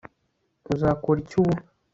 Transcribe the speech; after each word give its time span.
uzakora 0.73 1.17
iki 1.23 1.35
ubu 1.41 1.55